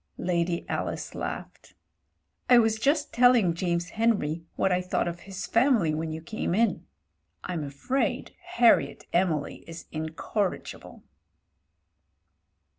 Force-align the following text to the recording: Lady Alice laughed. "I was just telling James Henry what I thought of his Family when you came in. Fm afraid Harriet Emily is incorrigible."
Lady 0.17 0.67
Alice 0.67 1.13
laughed. 1.13 1.75
"I 2.49 2.57
was 2.57 2.79
just 2.79 3.13
telling 3.13 3.53
James 3.53 3.89
Henry 3.91 4.41
what 4.55 4.71
I 4.71 4.81
thought 4.81 5.07
of 5.07 5.19
his 5.29 5.45
Family 5.45 5.93
when 5.93 6.11
you 6.11 6.21
came 6.23 6.55
in. 6.55 6.87
Fm 7.43 7.63
afraid 7.63 8.33
Harriet 8.55 9.05
Emily 9.13 9.57
is 9.67 9.85
incorrigible." 9.91 11.03